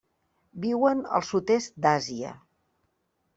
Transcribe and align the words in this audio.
Viuen 0.63 1.03
al 1.17 1.25
sud-est 1.27 1.77
d'Àsia. 1.87 2.33